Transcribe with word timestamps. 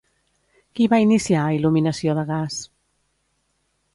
Qui 0.77 0.87
va 0.93 0.99
iniciar 1.03 1.43
a 1.43 1.51
il·luminació 1.59 2.17
de 2.21 2.25
gas? 2.31 2.57